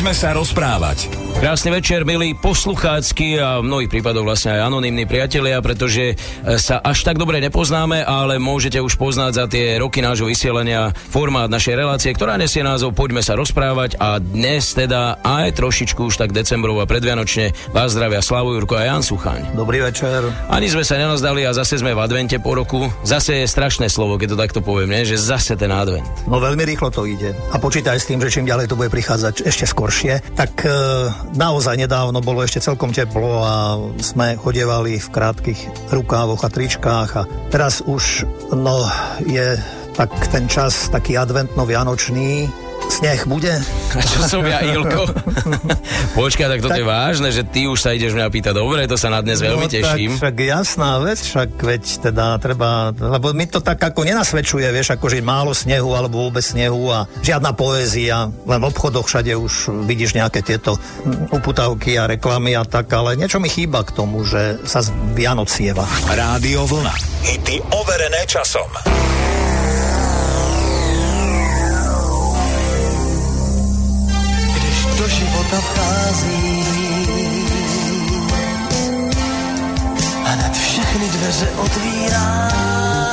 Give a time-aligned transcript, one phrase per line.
[0.00, 1.12] Poďme sa rozprávať.
[1.44, 6.14] Krásny večer, milí posluchácky a v mnohých prípadoch vlastne aj anonimní priatelia, pretože e,
[6.56, 11.52] sa až tak dobre nepoznáme, ale môžete už poznať za tie roky nášho vysielania formát
[11.52, 16.32] našej relácie, ktorá nesie názov Poďme sa rozprávať a dnes teda aj trošičku už tak
[16.32, 19.52] decembrov a predvianočne vás zdravia Slavu Jurko a Jan Suchaň.
[19.52, 20.24] Dobrý večer.
[20.48, 22.88] Ani sme sa nenazdali a zase sme v advente po roku.
[23.04, 25.04] Zase je strašné slovo, keď to takto poviem, nie?
[25.04, 26.08] že zase ten advent.
[26.24, 27.36] No veľmi rýchlo to ide.
[27.52, 30.70] A počítaj s tým, že čím ďalej to bude prichádzať ešte skôr skoršie, tak e,
[31.34, 37.26] naozaj nedávno bolo ešte celkom teplo a sme chodievali v krátkých rukávoch a tričkách a
[37.50, 38.22] teraz už
[38.54, 38.86] no,
[39.26, 39.58] je
[39.98, 42.46] tak ten čas taký adventno-vianočný,
[42.90, 43.54] Sneh bude?
[43.94, 45.06] A čo som ja, Ilko?
[46.18, 46.82] Počkaj, tak toto tak...
[46.82, 48.50] je vážne, že ty už sa ideš mňa pýtať.
[48.50, 50.18] Dobre, to sa na dnes veľmi no, teším.
[50.18, 54.98] Tak, však jasná vec, však veď teda treba, lebo mi to tak ako nenasvedčuje, vieš,
[54.98, 59.86] ako že málo snehu alebo vôbec snehu a žiadna poézia, len v obchodoch všade už
[59.86, 60.74] vidíš nejaké tieto
[61.30, 65.46] uputavky a reklamy a tak, ale niečo mi chýba k tomu, že sa z Vianoc
[65.46, 65.86] sieva.
[66.10, 66.94] Rádio Vlna.
[67.22, 68.66] Hity overené časom.
[75.08, 76.64] Života vchází
[80.24, 83.09] a nad všechny dveře otvírá.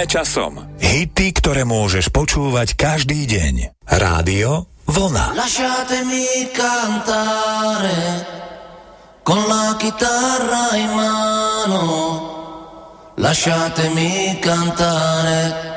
[0.00, 0.64] Overené časom.
[0.80, 3.76] Hity, ktoré môžeš počúvať každý deň.
[3.84, 5.36] Rádio Vlna.
[5.36, 8.24] Lasciatemi cantare
[9.20, 11.82] con la chitarra in mano.
[13.20, 15.68] Lasciatemi cantare.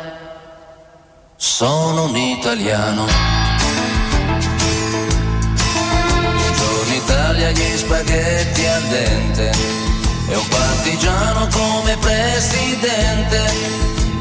[1.35, 3.03] Sono un italiano.
[6.23, 9.51] Buongiorno Italia, gli spaghetti al dente
[10.29, 13.92] e un partigiano come presidente,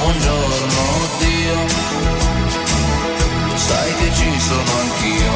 [0.00, 0.82] buongiorno
[1.18, 1.58] Dio,
[3.54, 5.32] sai ci sono anch'io.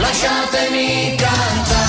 [0.00, 1.79] Lasciatemi cantare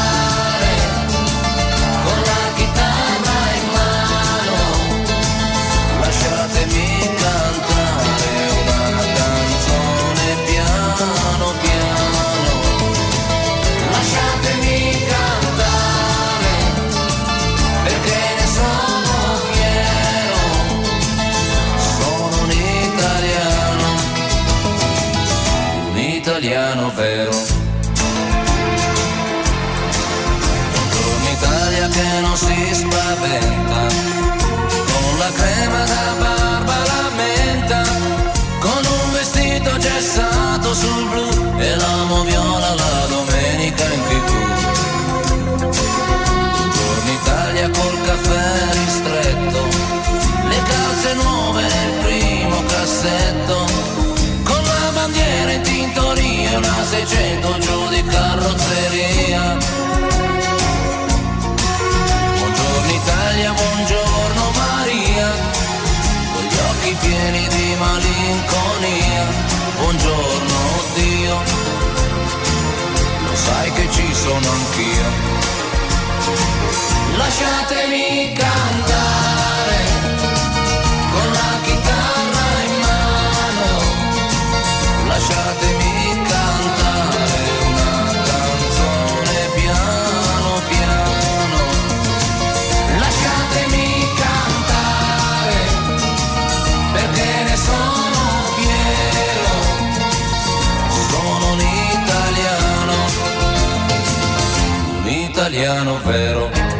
[105.41, 106.70] italiano vero.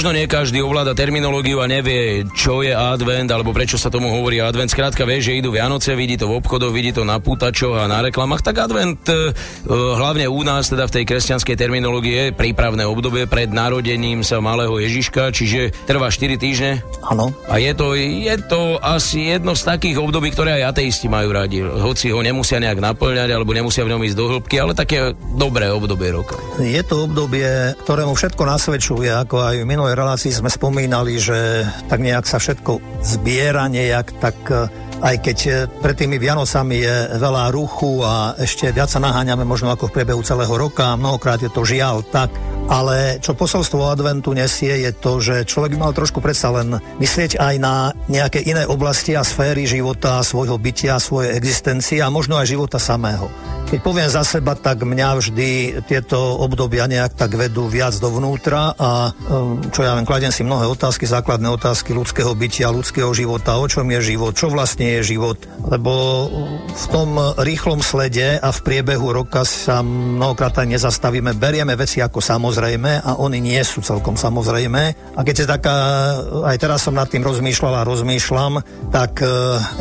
[0.00, 4.40] Možno nie každý ovláda terminológiu a nevie, čo je advent, alebo prečo sa tomu hovorí
[4.40, 4.72] advent.
[4.72, 8.00] Skrátka vie, že idú Vianoce, vidí to v obchodoch, vidí to na pútačoch a na
[8.00, 8.40] reklamách.
[8.40, 9.36] Tak advent, e, e,
[9.68, 14.72] hlavne u nás, teda v tej kresťanskej terminológii, je prípravné obdobie pred narodením sa malého
[14.80, 16.80] Ježiška, čiže trvá 4 týždne.
[17.04, 17.36] Áno.
[17.52, 21.60] A je to, je to asi jedno z takých období, ktoré aj ateisti majú radi.
[21.60, 25.68] Hoci ho nemusia nejak naplňať, alebo nemusia v ňom ísť do hĺbky, ale také dobré
[25.68, 26.40] obdobie roka.
[26.56, 31.98] Je to obdobie, ktorému všetko nasvedčuje, ako aj v minulej relácii sme spomínali, že tak
[31.98, 35.50] nejak sa všetko zbiera nejak, tak e, aj keď e,
[35.80, 40.20] pred tými Vianocami je veľa ruchu a ešte viac sa naháňame možno ako v priebehu
[40.20, 42.28] celého roka, mnohokrát je to žiaľ tak,
[42.70, 47.40] ale čo posolstvo adventu nesie je to, že človek by mal trošku predsa len myslieť
[47.40, 52.46] aj na nejaké iné oblasti a sféry života, svojho bytia, svojej existencie a možno aj
[52.46, 53.26] života samého.
[53.70, 55.50] Keď poviem za seba, tak mňa vždy
[55.86, 60.66] tieto obdobia nejak tak vedú viac dovnútra a um, čo ja len kladem si mnohé
[60.66, 65.38] otázky, základné otázky ľudského bytia, ľudského života, o čom je život, čo vlastne je život,
[65.68, 65.92] lebo
[66.70, 72.18] v tom rýchlom slede a v priebehu roka sa mnohokrát aj nezastavíme, berieme veci ako
[72.18, 74.82] samozrejme a oni nie sú celkom samozrejme.
[75.14, 75.76] A keď je taká,
[76.48, 79.28] aj teraz som nad tým rozmýšľal a rozmýšľam, tak e,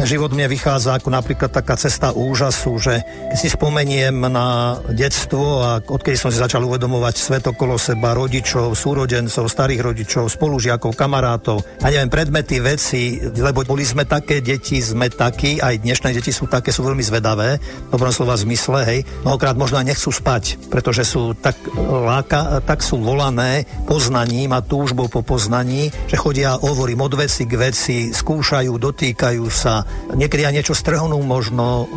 [0.03, 2.99] život mne vychádza ako napríklad taká cesta úžasu, že
[3.31, 8.75] keď si spomeniem na detstvo a odkedy som si začal uvedomovať svet okolo seba, rodičov,
[8.75, 14.98] súrodencov, starých rodičov, spolužiakov, kamarátov a neviem, predmety, veci, lebo boli sme také deti, sme
[15.07, 18.99] takí, aj dnešné deti sú také, sú veľmi zvedavé, dobrom slova zmysle, hej.
[19.23, 25.07] Mnohokrát možno aj nechcú spať, pretože sú tak, láka, tak sú volané poznaním a túžbou
[25.07, 30.75] po poznaní, že chodia, hovorím, od veci k veci, skúšajú, dotýkajú sa, niekedy aj niečo
[30.75, 31.87] strhnú možno,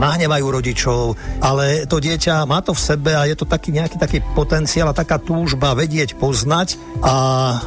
[0.00, 4.18] nahnevajú rodičov, ale to dieťa má to v sebe a je to taký nejaký taký
[4.38, 7.14] potenciál a taká túžba vedieť, poznať a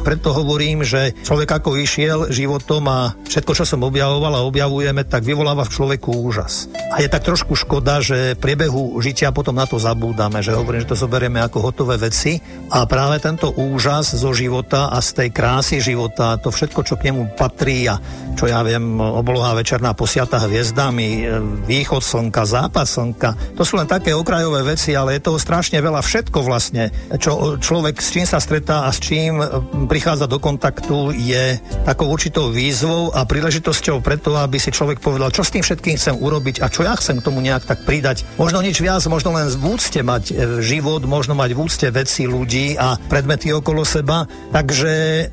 [0.00, 4.46] preto hovorím, že človek ako išiel životom a všetko, čo som objavoval a
[4.80, 6.72] objavujeme, tak vyvoláva v človeku úžas.
[6.88, 10.96] A je tak trošku škoda, že priebehu žitia potom na to zabúdame, že hovorím, že
[10.96, 12.40] to zoberieme ako hotové veci
[12.72, 17.12] a práve tento úžas zo života a z tej krásy života, to všetko, čo k
[17.12, 18.00] nemu patrí a
[18.40, 21.28] čo ja viem, obloha večerná posiata hviezdami,
[21.68, 26.00] východ slnka, západ slnka, to sú len také okrajové veci, ale je toho strašne veľa
[26.00, 26.88] všetko vlastne,
[27.20, 29.44] čo človek s čím sa stretá a s čím
[29.92, 35.42] prichádza do kontaktu je takou určitou výzvou a príležitosťou preto, aby si človek povedal, čo
[35.46, 38.24] s tým všetkým chcem urobiť a čo ja chcem k tomu nejak tak pridať.
[38.40, 40.34] Možno nič viac, možno len v úcte mať e,
[40.64, 44.24] život, možno mať v úcte veci, ľudí a predmety okolo seba.
[44.54, 44.90] Takže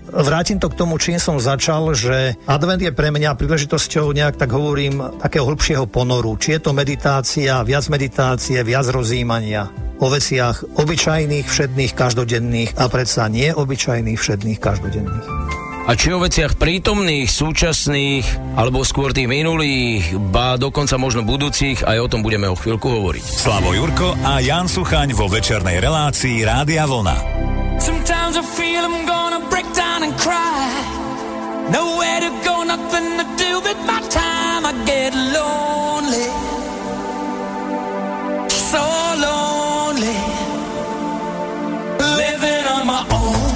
[0.09, 4.51] vrátim to k tomu, čím som začal, že advent je pre mňa príležitosťou nejak tak
[4.53, 6.35] hovorím takého hĺbšieho ponoru.
[6.35, 13.25] Či je to meditácia, viac meditácie, viac rozjímania o veciach obyčajných, všedných, každodenných a predsa
[13.33, 15.66] nie obyčajných, všedných, každodenných.
[15.87, 21.97] A či o veciach prítomných, súčasných, alebo skôr tých minulých, ba dokonca možno budúcich, aj
[22.03, 23.23] o tom budeme o chvíľku hovoriť.
[23.23, 27.15] Slavo Jurko a Jan Suchaň vo večernej relácii Rádia Vlna.
[27.79, 30.67] Sometimes I feel I'm gonna break down and cry.
[31.71, 34.67] Nowhere to go, nothing to do with my time.
[34.67, 36.27] I get lonely.
[38.51, 38.83] So
[39.23, 40.19] lonely.
[42.19, 43.46] Living on my own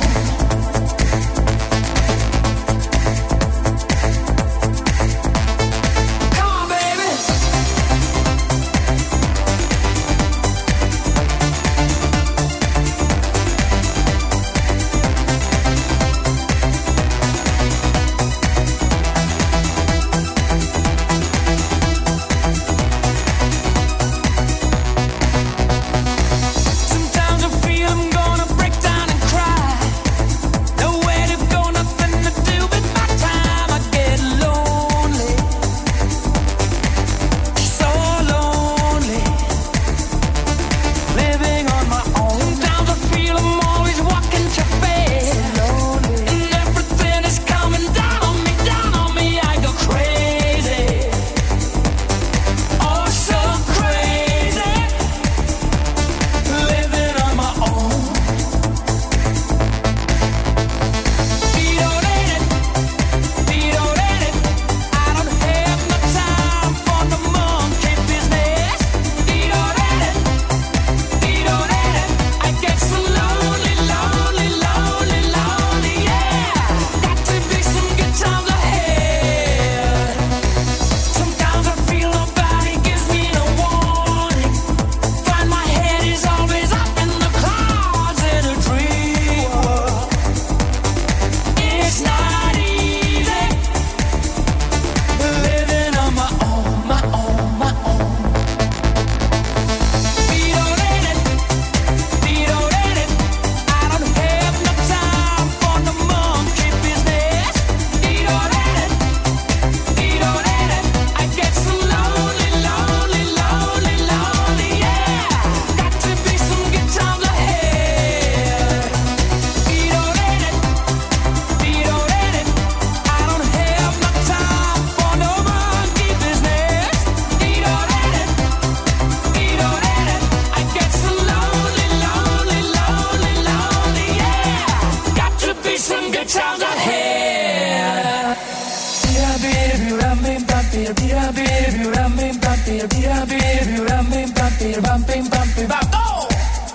[141.71, 145.67] baby, ram bim bam tira, tira baby, ram bim bam tira, bam bim bam tira,
[145.67, 146.27] bam.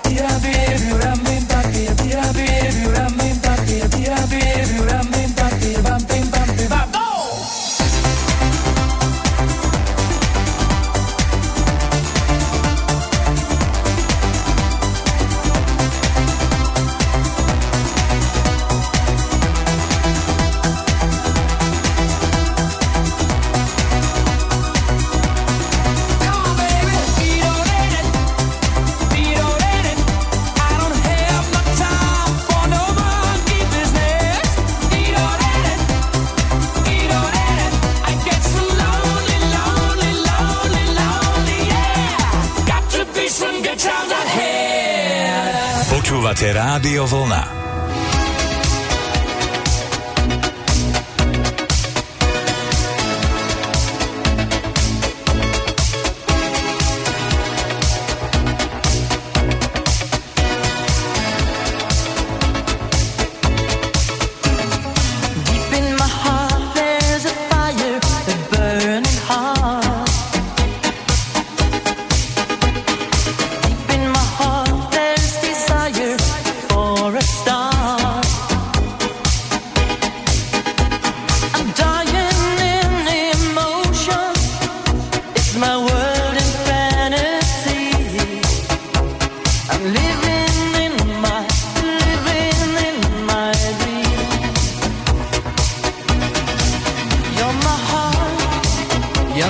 [0.03, 4.86] Tira baby, ram bim bam tira, tira baby, ram bim bam tira, tira baby.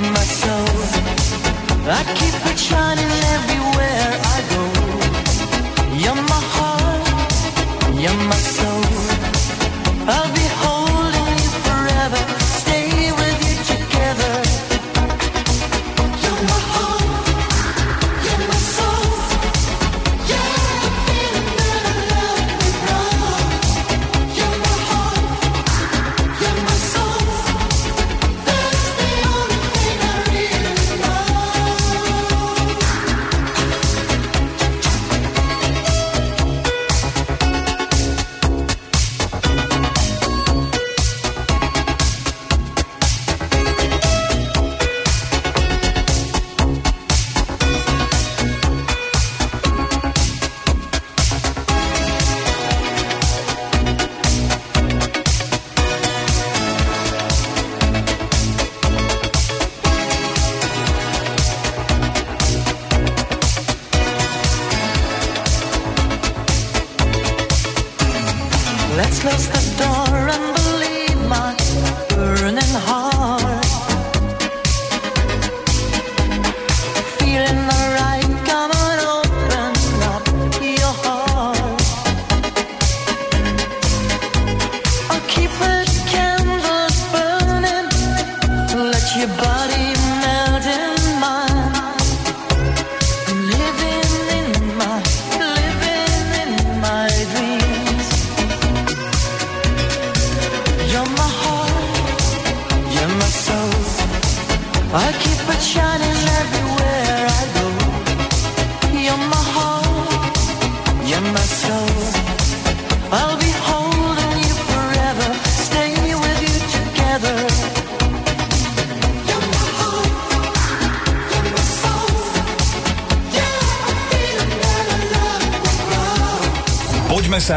[0.02, 0.68] my soul.
[1.90, 3.57] I keep it shining every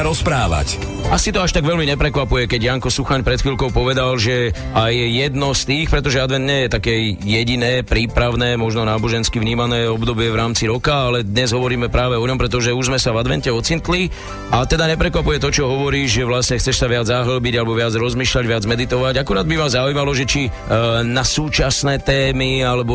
[0.03, 0.90] rozprávať.
[1.11, 5.51] Asi to až tak veľmi neprekvapuje, keď Janko Suchaň pred chvíľkou povedal, že aj jedno
[5.59, 10.71] z tých, pretože advent nie je také jediné, prípravné, možno nábožensky vnímané obdobie v rámci
[10.71, 14.07] roka, ale dnes hovoríme práve o ňom, pretože už sme sa v advente ocintli
[14.55, 18.45] a teda neprekvapuje to, čo hovoríš, že vlastne chceš sa viac zahlbiť alebo viac rozmýšľať,
[18.47, 19.19] viac meditovať.
[19.19, 20.51] Akurát by vás zaujímalo, že či e,
[21.03, 22.95] na súčasné témy alebo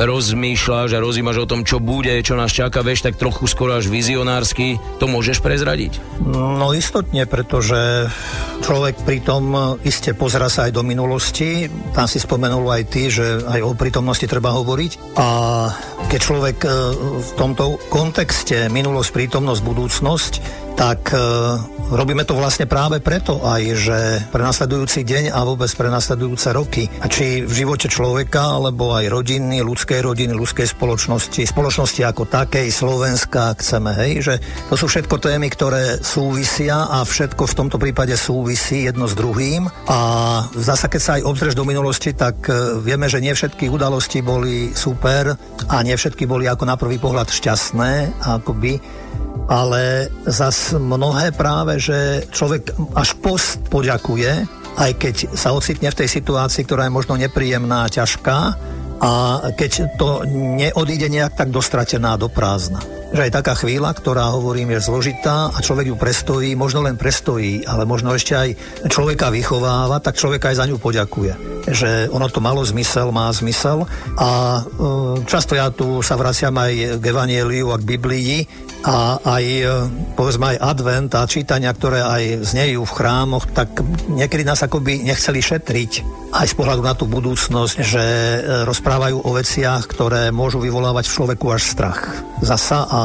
[0.00, 3.92] rozmýšľaš a rozímaš o tom, čo bude, čo nás čaká, vieš, tak trochu skoro až
[3.92, 6.00] vizionársky, to môžeš prezradiť?
[6.24, 8.06] No istotne, pretože
[8.62, 11.66] človek pritom iste pozera sa aj do minulosti.
[11.96, 15.16] Tam si spomenul aj ty, že aj o prítomnosti treba hovoriť.
[15.16, 15.26] A
[16.12, 16.70] keď človek e,
[17.18, 20.32] v tomto kontexte minulosť, prítomnosť, budúcnosť,
[20.78, 21.18] tak e,
[21.90, 23.98] robíme to vlastne práve preto aj, že
[24.30, 29.10] pre nasledujúci deň a vôbec pre nasledujúce roky, a či v živote človeka, alebo aj
[29.10, 34.34] rodiny, ľudskej rodiny, ľudskej spoločnosti, spoločnosti ako takej, Slovenska, chceme, hej, že
[34.70, 39.66] to sú všetko témy, ktoré súvisia a všetko v tomto prípade súvisí jedno s druhým.
[39.90, 39.98] A
[40.54, 44.70] zasa keď sa aj obzrieš do minulosti, tak e, vieme, že nie všetky udalosti boli
[44.78, 45.34] super
[45.66, 48.78] a nie všetky boli ako na prvý pohľad šťastné, akoby
[49.48, 54.44] ale zas mnohé práve, že človek až post poďakuje,
[54.78, 58.38] aj keď sa ocitne v tej situácii, ktorá je možno nepríjemná a ťažká,
[58.98, 59.10] a
[59.54, 60.26] keď to
[60.58, 62.82] neodíde nejak tak dostratená do prázdna.
[63.14, 67.62] Že aj taká chvíľa, ktorá hovorím je zložitá a človek ju prestojí, možno len prestojí,
[67.64, 68.48] ale možno ešte aj
[68.90, 71.32] človeka vychováva, tak človek aj za ňu poďakuje.
[71.70, 73.86] Že ono to malo zmysel, má zmysel
[74.18, 74.62] a e,
[75.24, 78.34] často ja tu sa vraciam aj k Evangeliu a k Biblii,
[78.86, 79.64] a aj e,
[80.14, 85.42] povedzme aj advent a čítania, ktoré aj znejú v chrámoch, tak niekedy nás akoby nechceli
[85.42, 85.92] šetriť.
[86.30, 88.38] Aj z pohľadu na tú budúcnosť, že e,
[88.68, 92.00] rozprávajú o veciach, ktoré môžu vyvolávať v človeku až strach.
[92.38, 93.00] Zasa a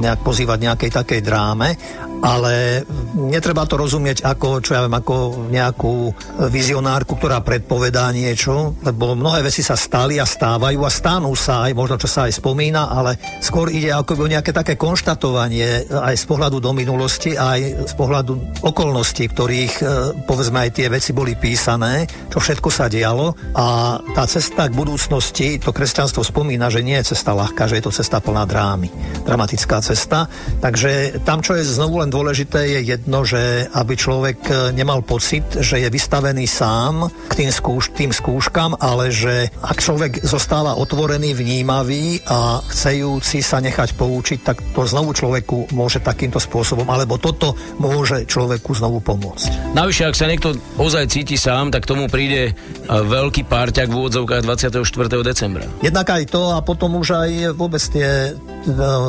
[0.00, 1.76] nejak pozývať nejakej takej dráme
[2.22, 2.86] ale
[3.18, 6.14] netreba to rozumieť ako, čo ja viem, ako nejakú
[6.48, 11.74] vizionárku, ktorá predpovedá niečo, lebo mnohé veci sa stali a stávajú a stanú sa aj
[11.74, 16.24] možno, čo sa aj spomína, ale skôr ide ako o nejaké také konštatovanie aj z
[16.30, 19.84] pohľadu do minulosti, aj z pohľadu okolností, ktorých e,
[20.22, 23.34] povedzme aj tie veci boli písané, čo všetko sa dialo.
[23.58, 27.84] A tá cesta k budúcnosti, to kresťanstvo spomína, že nie je cesta ľahká, že je
[27.90, 28.86] to cesta plná drámy,
[29.26, 30.30] dramatická cesta,
[30.62, 35.42] takže tam, čo je znovu len dôležité je jedno, že aby človek e, nemal pocit,
[35.56, 41.32] že je vystavený sám k tým, skúš, tým skúškam, ale že ak človek zostáva otvorený,
[41.32, 47.56] vnímavý a chcejúci sa nechať poučiť, tak to znovu človeku môže takýmto spôsobom, alebo toto
[47.80, 49.72] môže človeku znovu pomôcť.
[49.72, 52.52] Navyše, ak sa niekto ozaj cíti sám, tak tomu príde e,
[52.92, 54.84] veľký párťak v úvodzovkách 24.
[55.24, 55.64] decembra.
[55.80, 58.36] Jednak aj to a potom už aj vôbec tie,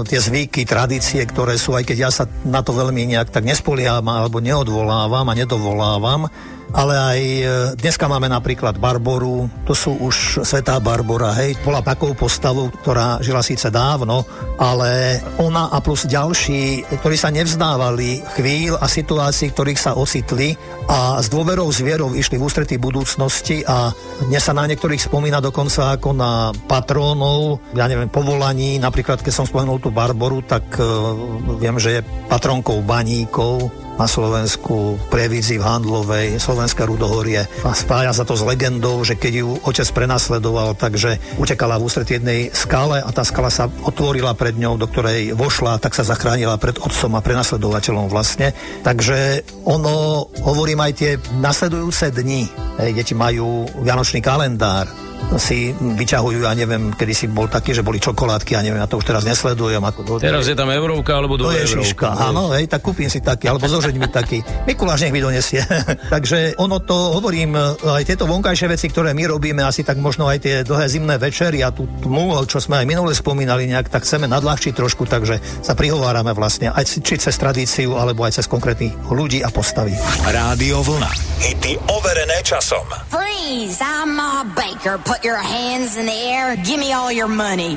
[0.09, 4.05] tie zvyky, tradície, ktoré sú, aj keď ja sa na to veľmi nejak tak nespolieham
[4.09, 6.25] alebo neodvolávam a nedovolávam,
[6.73, 7.43] ale aj e,
[7.77, 13.45] dneska máme napríklad Barboru, to sú už Svetá Barbora, hej, bola takou postavou, ktorá žila
[13.45, 14.25] síce dávno,
[14.57, 20.57] ale ona a plus ďalší, ktorí sa nevzdávali chvíľ a situácií, ktorých sa ocitli
[20.89, 23.93] a s dôverou s vierou išli v ústretí budúcnosti a
[24.25, 29.45] dnes sa na niektorých spomína dokonca ako na patrónov, ja neviem, povolaní, napríklad keď som
[29.45, 31.13] spomenul tú Barboru, tak uh,
[31.61, 38.25] viem, že je patronkou baníkov, na Slovensku, Prievidzi v Handlovej, Slovenské rudohorie a spája sa
[38.25, 43.09] to s legendou, že keď ju otec prenasledoval, takže utekala v ústretí jednej skale a
[43.13, 47.21] tá skala sa otvorila pred ňou, do ktorej vošla, tak sa zachránila pred otcom a
[47.21, 48.51] prenasledovateľom vlastne.
[48.81, 52.49] Takže ono, hovorím aj tie nasledujúce dni,
[52.93, 54.89] deti majú vianočný kalendár,
[55.37, 59.01] si vyťahujú, ja neviem, kedy si bol taký, že boli čokoládky, ja neviem, ja to
[59.01, 59.81] už teraz nesledujem.
[59.81, 63.19] Ako do, teraz je tam eurovka alebo do je šiška, áno, hej, tak kúpim si
[63.19, 64.39] taký, alebo zožeň mi taký.
[64.69, 65.63] Mikuláš nech mi donesie.
[66.13, 70.37] Takže ono to, hovorím, aj tieto vonkajšie veci, ktoré my robíme, asi tak možno aj
[70.43, 74.29] tie dlhé zimné večery a tú tmu, čo sme aj minule spomínali nejak, tak chceme
[74.29, 79.41] nadľahčiť trošku, takže sa prihovárame vlastne aj či cez tradíciu, alebo aj cez konkrétnych ľudí
[79.41, 79.93] a postavy.
[80.23, 81.11] Rádio Vlna.
[81.43, 82.87] Hity overené časom.
[83.11, 84.95] Freeze, I'm a baker.
[85.13, 86.55] Put your hands in the air.
[86.55, 87.75] Give me all your money.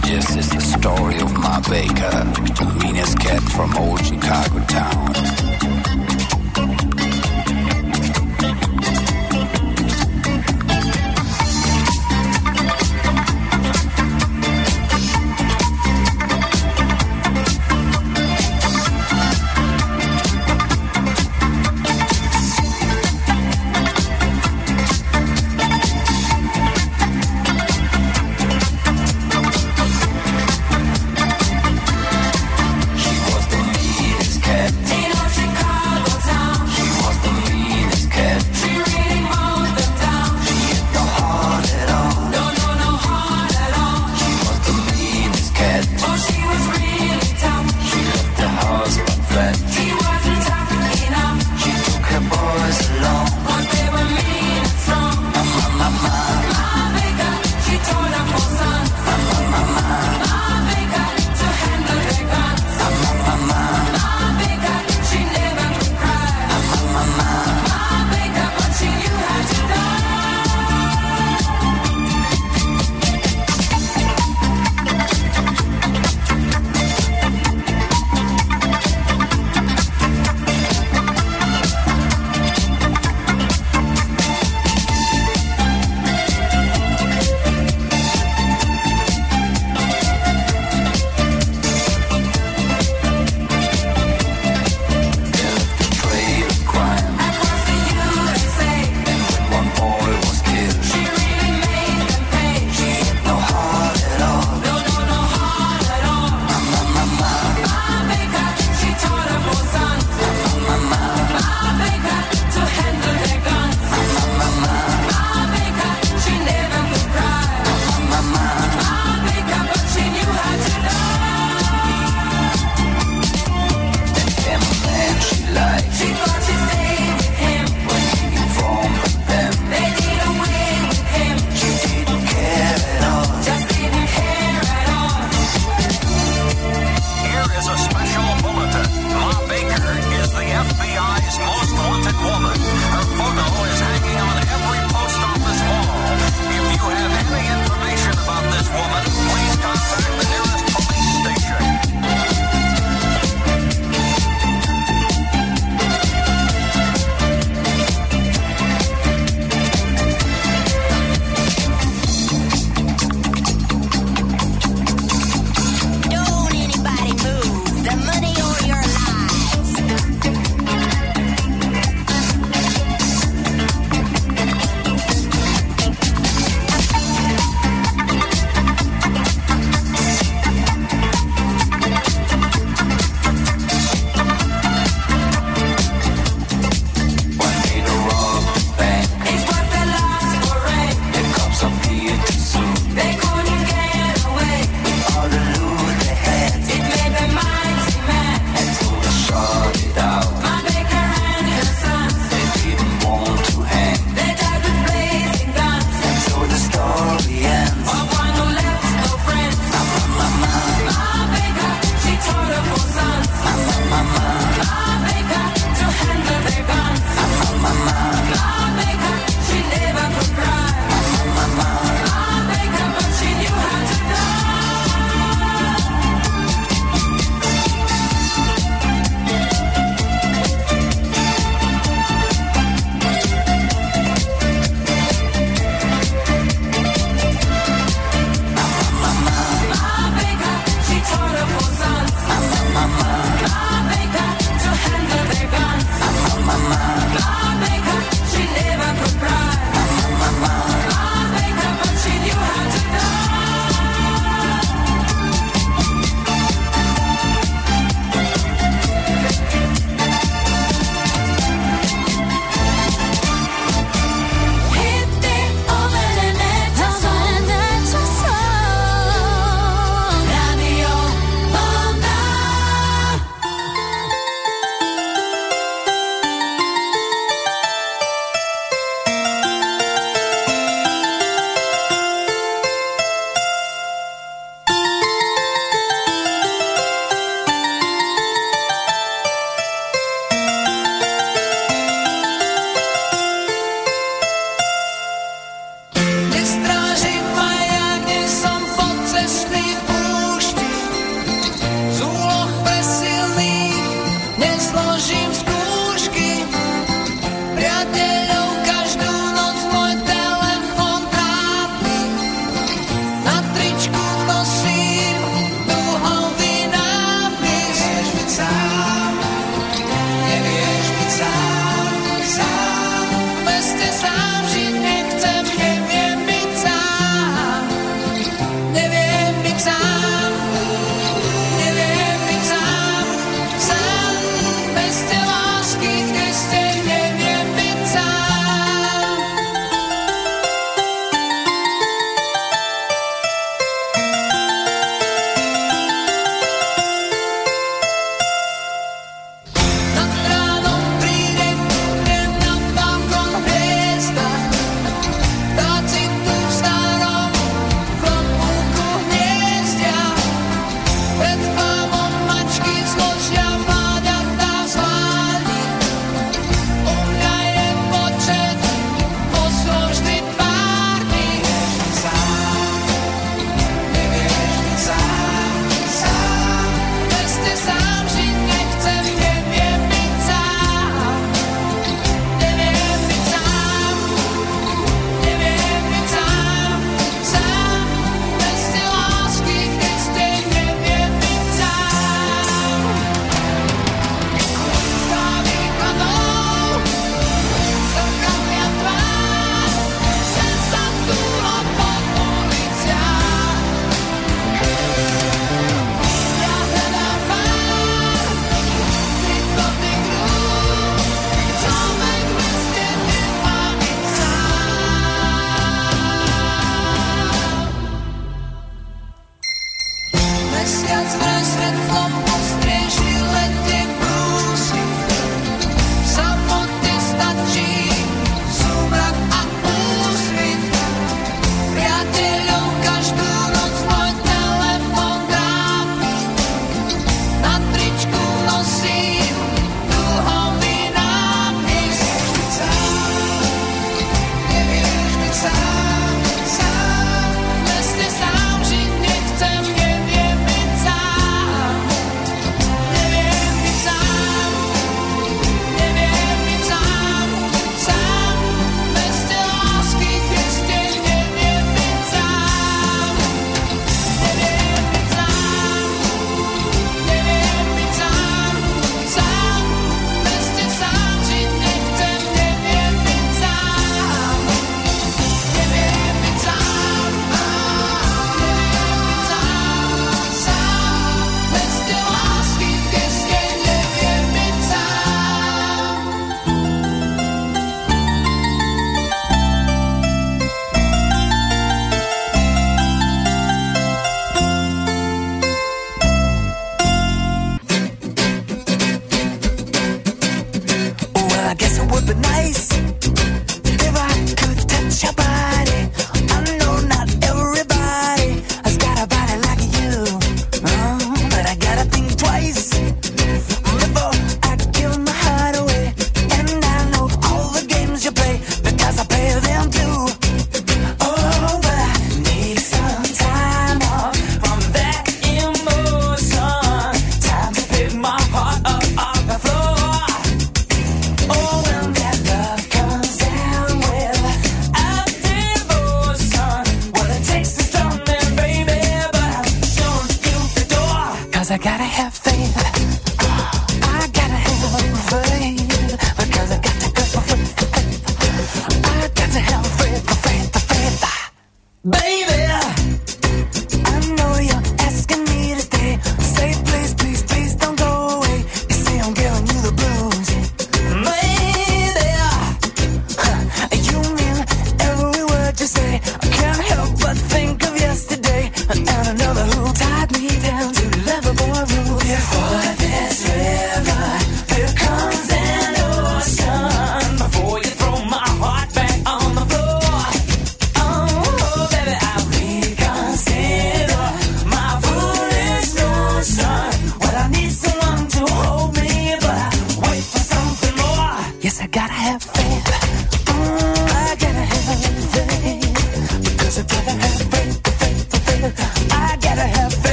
[0.00, 2.10] This is the story of my baker,
[2.56, 5.69] the meanest cat from old Chicago town.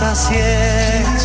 [0.00, 1.19] pasas si es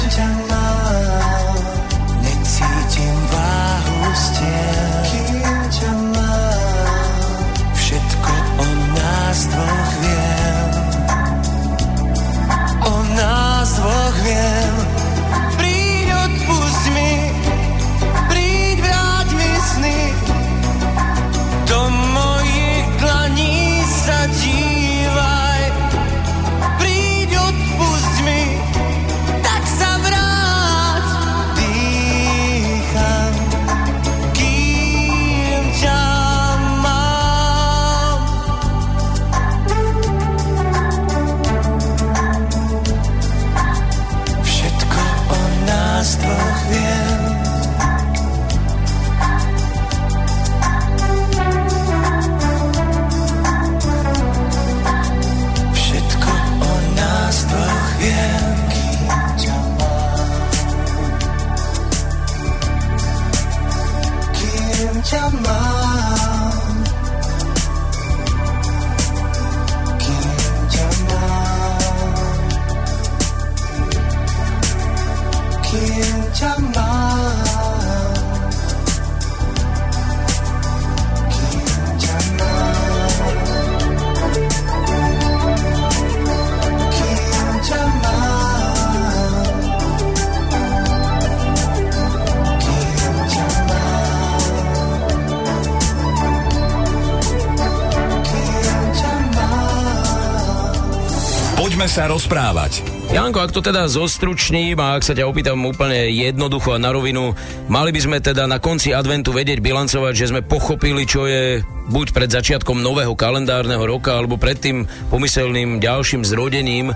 [101.85, 102.81] sa rozprávať.
[103.13, 107.37] Janko, ak to teda zostručním a ak sa ťa opýtam úplne jednoducho a na rovinu,
[107.69, 111.61] mali by sme teda na konci adventu vedieť bilancovať, že sme pochopili, čo je
[111.93, 116.95] buď pred začiatkom nového kalendárneho roka, alebo pred tým pomyselným ďalším zrodením e,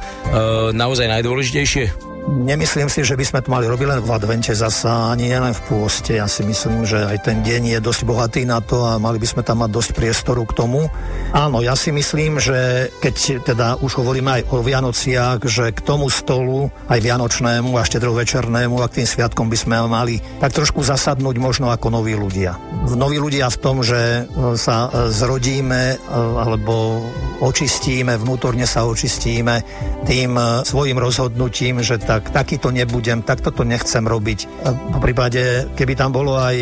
[0.73, 2.08] naozaj najdôležitejšie?
[2.29, 5.61] Nemyslím si, že by sme to mali robiť len v advente zasa, ani len v
[5.65, 6.21] pôste.
[6.21, 9.25] Ja si myslím, že aj ten deň je dosť bohatý na to a mali by
[9.25, 10.93] sme tam mať dosť priestoru k tomu.
[11.33, 16.05] Áno, ja si myslím, že keď teda už hovoríme aj o Vianociach, že k tomu
[16.13, 21.41] stolu, aj Vianočnému a štedrovečernému a k tým sviatkom by sme mali tak trošku zasadnúť
[21.41, 22.61] možno ako noví ľudia.
[22.93, 27.01] Noví ľudia v tom, že e, sa e, zrodíme e, alebo
[27.39, 29.63] očistíme, vnútorne sa očistíme
[30.03, 30.35] tým
[30.67, 34.67] svojim rozhodnutím, že tak tak takýto nebudem, tak toto nechcem robiť.
[34.91, 36.55] Po prípade, keby tam bolo aj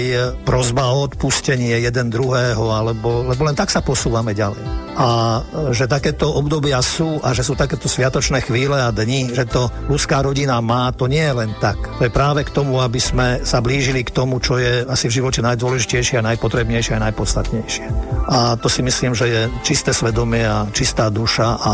[0.46, 4.62] prozba o odpustenie jeden druhého, alebo, lebo len tak sa posúvame ďalej.
[4.98, 5.42] A
[5.74, 10.22] že takéto obdobia sú a že sú takéto sviatočné chvíle a dni, že to ľudská
[10.22, 11.78] rodina má, to nie je len tak.
[11.98, 15.22] To je práve k tomu, aby sme sa blížili k tomu, čo je asi v
[15.22, 17.86] živote najdôležitejšie a najpotrebnejšie a najpodstatnejšie.
[18.30, 21.74] A to si myslím, že je čisté svedomie a čistá duša a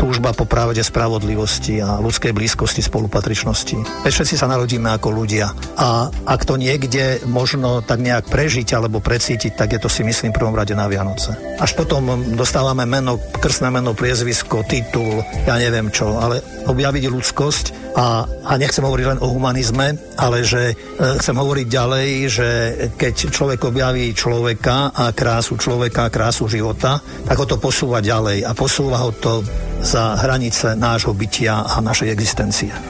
[0.00, 4.02] túžba po pravde, spravodlivosti a ľudskej blízkosti spolupatričnosti.
[4.02, 5.54] Veď všetci sa narodíme ako ľudia.
[5.78, 10.34] A ak to niekde možno tak nejak prežiť alebo precítiť, tak je to si myslím
[10.34, 11.38] v prvom rade na Vianoce.
[11.62, 18.28] Až potom dostávame meno, krstné meno, priezvisko, titul, ja neviem čo, ale objaviť ľudskosť a,
[18.28, 20.74] a nechcem hovoriť len o humanizme, ale že e,
[21.16, 22.48] chcem hovoriť ďalej, že
[22.92, 28.44] keď človek objaví človeka a krásu človeka a krásu života, tak ho to posúva ďalej
[28.44, 29.40] a posúva ho to
[29.80, 32.68] za hranice nášho bytia a našej existencie.
[32.68, 32.80] E,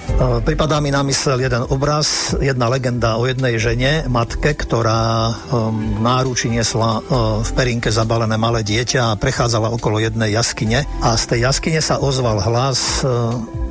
[0.42, 6.50] pripadá mi na mysel jeden obraz, jedna legenda o jednej žene, matke, ktorá v náruči
[6.50, 7.00] niesla e,
[7.46, 12.02] v perinke zabalené malé dieťa a prechádzala okolo jednej jaskyne a z tej jaskyne sa
[12.02, 13.06] ozval hlas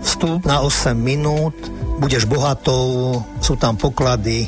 [0.05, 0.93] vstup na 8
[1.25, 1.57] minút,
[1.97, 4.45] budeš bohatou, sú tam poklady,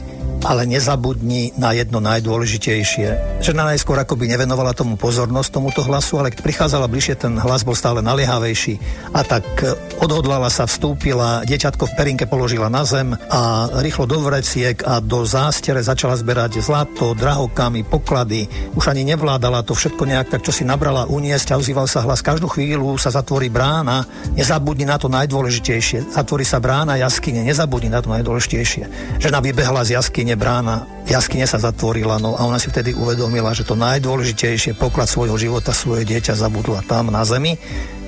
[0.47, 3.41] ale nezabudni na jedno najdôležitejšie.
[3.43, 7.75] Žena najskôr akoby nevenovala tomu pozornosť, tomuto hlasu, ale keď prichádzala bližšie, ten hlas bol
[7.75, 8.79] stále naliehavejší
[9.11, 14.21] a tak e, odhodlala sa, vstúpila, dieťatko v perinke položila na zem a rýchlo do
[14.21, 18.47] vreciek a do zástere začala zberať zlato, drahokamy, poklady.
[18.77, 22.23] Už ani nevládala to všetko nejak, tak čo si nabrala uniesť a ozýval sa hlas.
[22.23, 24.05] Každú chvíľu sa zatvorí brána,
[24.37, 26.13] nezabudni na to najdôležitejšie.
[26.15, 28.83] Zatvorí sa brána jaskyne, nezabudni na to najdôležitejšie.
[29.19, 33.53] Žena vybehla z jaskyne jaskyne brána, jaskyne sa zatvorila, no a ona si vtedy uvedomila,
[33.53, 37.53] že to najdôležitejšie poklad svojho života, svoje dieťa zabudla tam na zemi,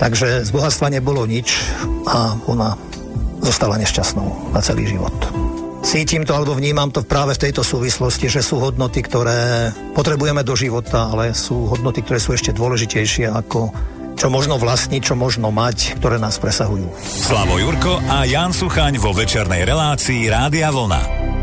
[0.02, 1.54] takže z bohatstva nebolo nič
[2.10, 2.74] a ona
[3.46, 5.14] zostala nešťastnou na celý život.
[5.86, 10.58] Cítim to alebo vnímam to práve v tejto súvislosti, že sú hodnoty, ktoré potrebujeme do
[10.58, 13.70] života, ale sú hodnoty, ktoré sú ešte dôležitejšie ako
[14.18, 16.90] čo možno vlastniť, čo možno mať, ktoré nás presahujú.
[17.06, 21.39] Slavo Jurko a Jan Suchaň vo večernej relácii Rádia Vlna.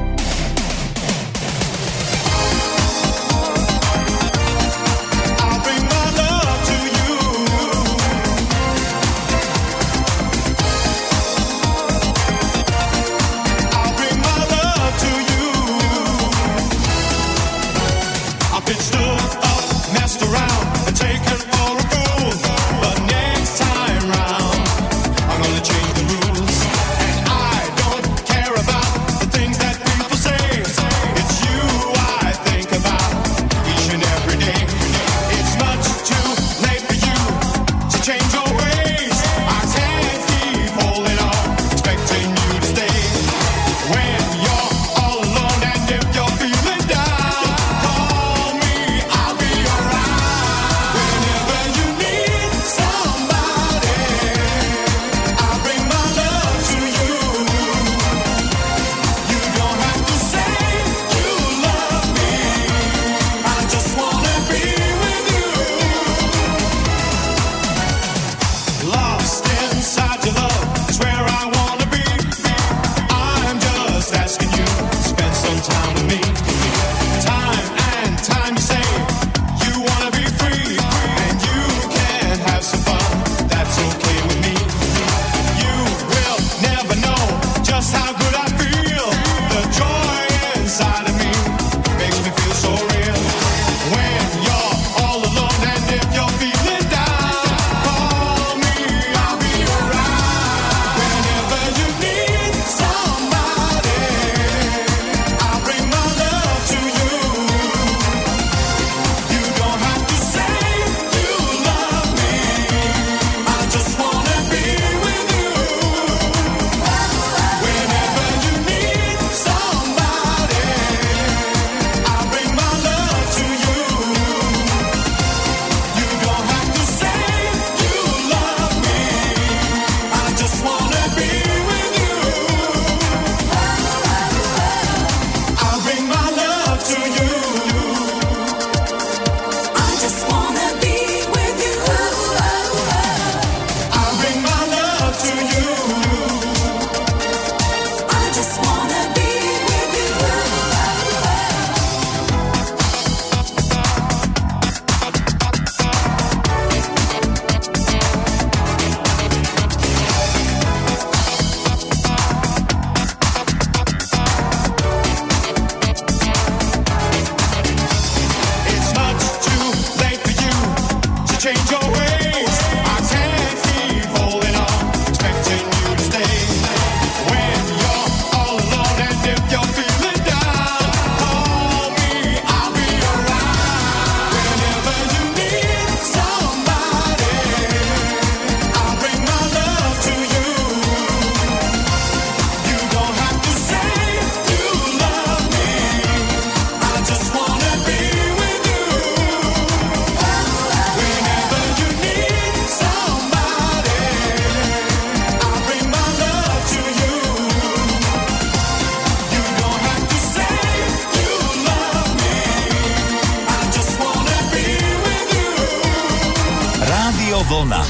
[217.57, 217.81] Vlna.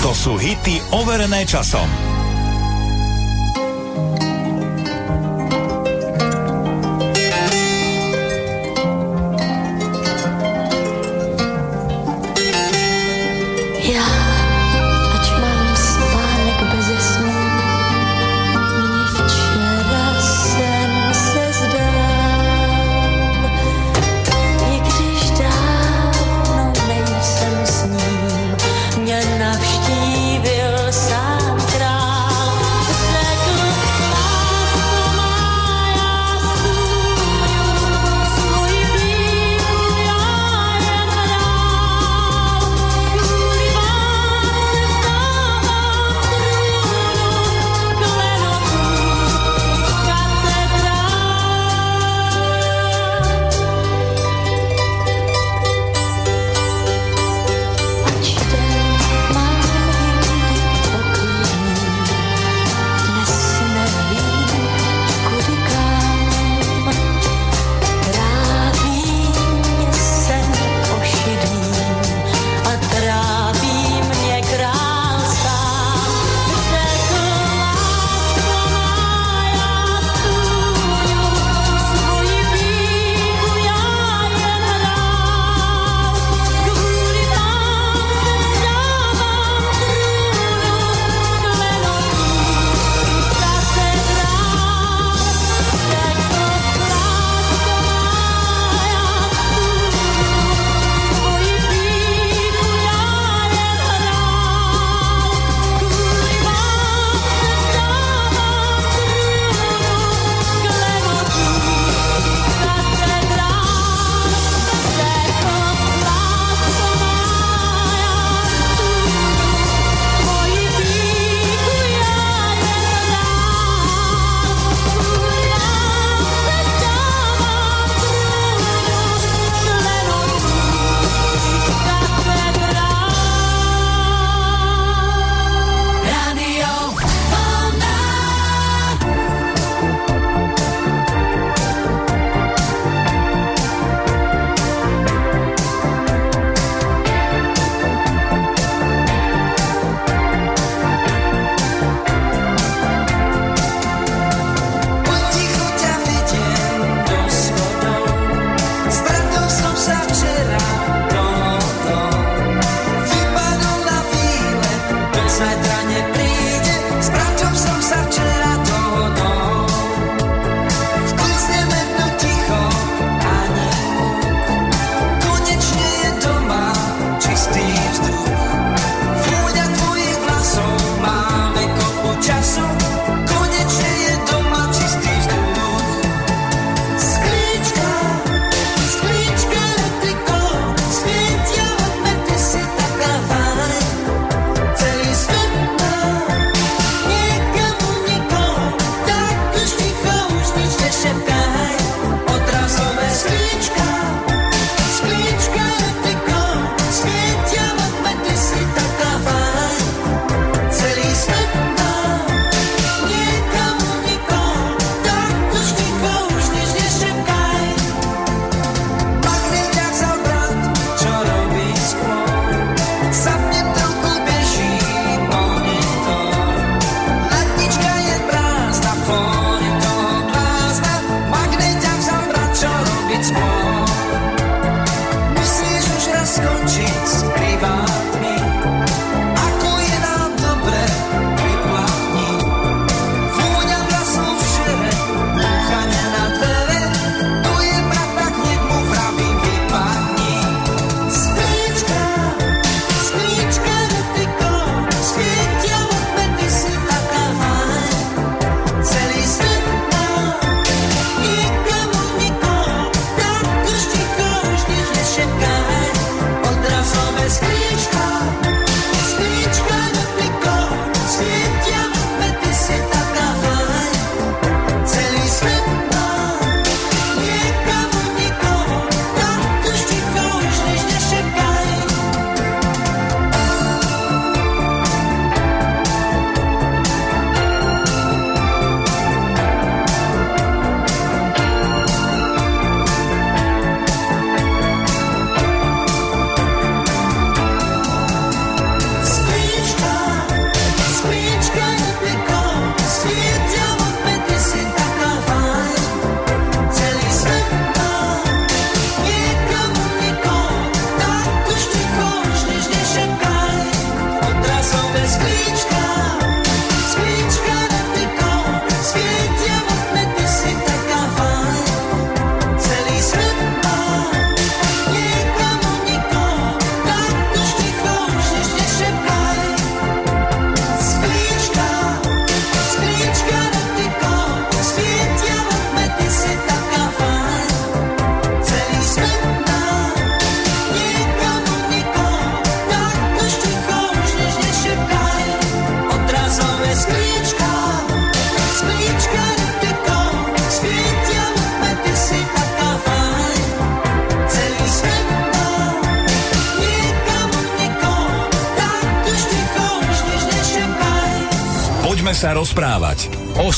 [0.00, 2.09] To sú hity overené časom.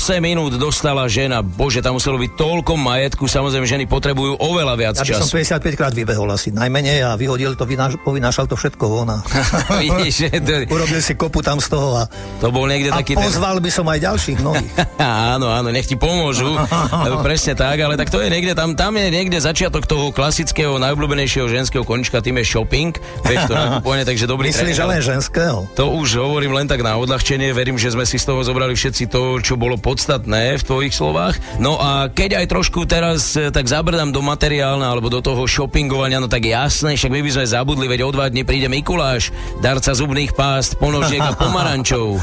[0.02, 1.46] 8 minút dostala žena.
[1.46, 3.30] Bože, tam muselo byť toľko majetku.
[3.30, 5.62] Samozrejme, ženy potrebujú oveľa viac Ja by som času.
[5.62, 9.14] 55 krát vybehol asi najmenej a vyhodil to, vynáš, povynášal to všetko von.
[9.14, 9.22] a-
[9.78, 12.10] Vidíš, že to, Urobil si kopu tam z toho a,
[12.42, 13.14] to bol niekde a taký...
[13.14, 14.72] ten- pozval by som aj ďalších mnohých.
[15.38, 16.50] áno, áno, nech ti pomôžu.
[17.22, 21.46] Presne tak, ale tak to je niekde, tam, tam je niekde začiatok toho klasického, najobľúbenejšieho
[21.46, 22.90] ženského konička, tým je shopping.
[23.22, 25.70] Vieš, to nakupovanie, takže dobrý Myslíš, že len ženského?
[25.78, 29.06] To už hovorím len tak na odľahčenie, verím, že sme si z toho zobrali všetci
[29.06, 31.36] to, čo bolo podstatné v tvojich slovách.
[31.60, 36.16] No a keď aj trošku teraz eh, tak zabrdám do materiálna alebo do toho shoppingovania,
[36.16, 39.28] no tak jasné, však my by sme zabudli, veď o dva dní príde Mikuláš,
[39.60, 42.16] darca zubných pást, ponožiek a pomarančov.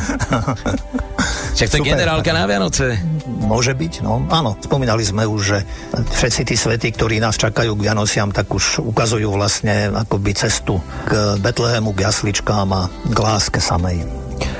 [1.59, 2.95] Však to je generálka na Vianoce.
[3.27, 4.23] Môže byť, no.
[4.31, 5.57] Áno, spomínali sme už, že
[5.91, 11.35] všetci tí svety, ktorí nás čakajú k Vianociam, tak už ukazujú vlastne akoby cestu k
[11.43, 14.18] Betlehemu, k jasličkám a k láske samej.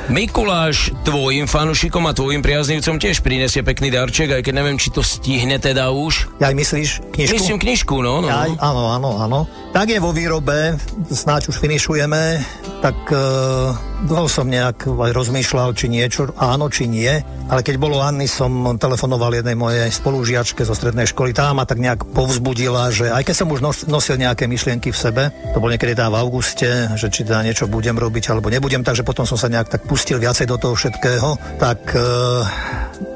[0.10, 5.06] Mikuláš tvojim fanušikom a tvojim priaznivcom tiež prinesie pekný darček, aj keď neviem, či to
[5.06, 6.34] stihne teda už.
[6.42, 7.34] Aj myslíš knižku?
[7.38, 8.28] Myslím knižku, no, no.
[8.28, 9.40] Aj, áno, áno, áno.
[9.70, 10.82] Tak je vo výrobe,
[11.14, 12.42] snáď už finišujeme,
[12.82, 17.22] tak e, som nejak aj rozmýšľal, či niečo, áno, či nie,
[17.54, 18.50] ale keď bolo Anny, som
[18.82, 23.36] telefonoval jednej mojej spolužiačke zo strednej školy, tá ma tak nejak povzbudila, že aj keď
[23.38, 27.14] som už nos, nosil nejaké myšlienky v sebe, to bolo niekedy tam v auguste, že
[27.14, 30.50] či teda niečo budem robiť alebo nebudem, takže potom som sa nejak tak pustil viacej
[30.50, 32.02] do toho všetkého, tak e,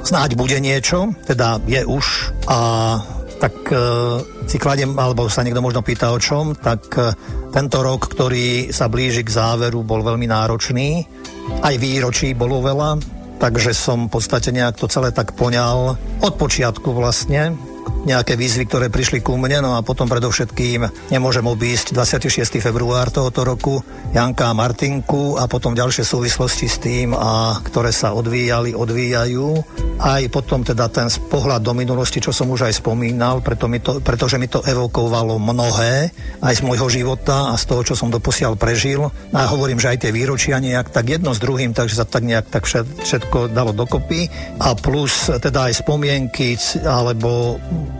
[0.05, 2.05] snáď bude niečo, teda je už
[2.45, 2.59] a
[3.43, 3.77] tak e,
[4.47, 7.11] si kladiem, alebo sa niekto možno pýta o čom, tak e,
[7.51, 11.03] tento rok, ktorý sa blíži k záveru, bol veľmi náročný.
[11.59, 13.03] Aj výročí bolo veľa,
[13.43, 17.59] takže som v podstate nejak to celé tak poňal od počiatku vlastne
[18.03, 22.59] nejaké výzvy, ktoré prišli ku mne, no a potom predovšetkým nemôžem obísť 26.
[22.59, 23.79] február tohoto roku
[24.11, 29.47] Janka a Martinku a potom ďalšie súvislosti s tým, a ktoré sa odvíjali, odvíjajú.
[30.03, 34.03] Aj potom teda ten pohľad do minulosti, čo som už aj spomínal, preto mi to,
[34.03, 36.11] pretože mi to evokovalo mnohé,
[36.43, 39.07] aj z môjho života a z toho, čo som doposiaľ prežil.
[39.31, 42.51] A hovorím, že aj tie výročia nejak tak jedno s druhým, takže sa tak nejak
[42.51, 44.27] tak všet- všetko dalo dokopy.
[44.59, 47.57] A plus teda aj spomienky, alebo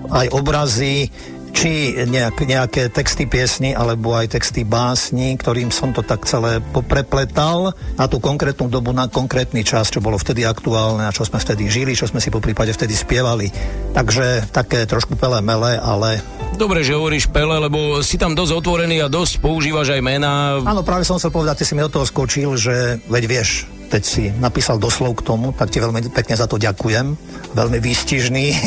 [0.10, 1.10] aj obrazy,
[1.54, 7.78] či nejak, nejaké texty piesni, alebo aj texty básni, ktorým som to tak celé poprepletal
[7.96, 11.70] na tú konkrétnu dobu, na konkrétny čas, čo bolo vtedy aktuálne a čo sme vtedy
[11.70, 13.54] žili, čo sme si po prípade vtedy spievali.
[13.94, 16.20] Takže také trošku pele mele, ale
[16.54, 20.62] Dobre, že hovoríš Pele, lebo si tam dosť otvorený a dosť používaš aj mená.
[20.62, 24.04] Áno, práve som chcel povedať, ty si mi do toho skočil, že veď vieš, teď
[24.04, 27.14] si napísal doslov k tomu, tak ti veľmi pekne za to ďakujem.
[27.54, 28.46] Veľmi výstižný.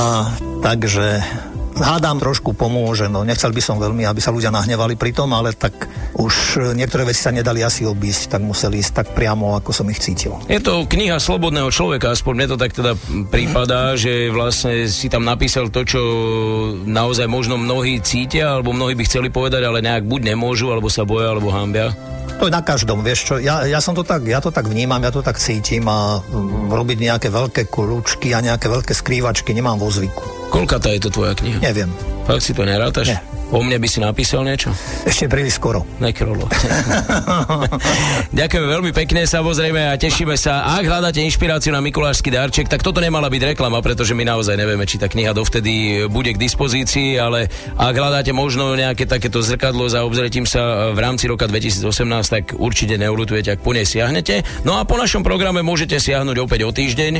[0.00, 0.32] A
[0.64, 1.20] takže
[1.76, 5.52] hádam trošku pomôže, no nechcel by som veľmi, aby sa ľudia nahnevali pri tom, ale
[5.52, 5.76] tak
[6.16, 10.00] už niektoré veci sa nedali asi obísť, tak museli ísť tak priamo, ako som ich
[10.00, 10.40] cítil.
[10.48, 12.96] Je to kniha slobodného človeka, aspoň mne to tak teda
[13.28, 16.00] prípada, že vlastne si tam napísal to, čo
[16.88, 21.04] naozaj možno mnohí cítia, alebo mnohí by chceli povedať, ale nejak buď nemôžu, alebo sa
[21.04, 21.92] boja, alebo hambia.
[22.36, 25.00] To je na každom, vieš čo, ja, ja som to tak, ja to tak vnímam,
[25.00, 29.80] ja to tak cítim a mm, robiť nejaké veľké kľúčky a nejaké veľké skrývačky nemám
[29.80, 30.52] vo zvyku.
[30.52, 31.64] Koľka tá je to tvoja kniha?
[31.64, 31.88] Neviem,
[32.26, 33.14] Fakt si to nerátaš?
[33.14, 33.35] Nie.
[33.54, 34.74] O mne by si napísal niečo?
[35.06, 35.86] ešte príliš skoro.
[36.02, 36.50] Nekrolo.
[38.38, 40.66] Ďakujeme veľmi pekne, samozrejme, a tešíme sa.
[40.76, 44.82] Ak hľadáte inšpiráciu na Mikulášsky darček, tak toto nemala byť reklama, pretože my naozaj nevieme,
[44.82, 47.46] či tá kniha dovtedy bude k dispozícii, ale
[47.78, 51.86] ak hľadáte možno nejaké takéto zrkadlo za obzretím sa v rámci roka 2018,
[52.26, 54.42] tak určite neulutujete, ak po nej siahnete.
[54.66, 57.12] No a po našom programe môžete siahnuť opäť o týždeň.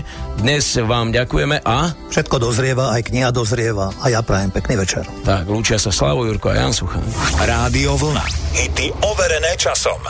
[0.42, 5.06] Dnes vám ďakujeme a Všetko dozrieva, aj kniha dozrieva a ja prajem pekný večer.
[5.22, 7.04] tak, lúčia sa Slavo Jurko a Jan Suchan.
[7.44, 8.24] Rádio Vlna.
[8.56, 10.00] Hity overené časom.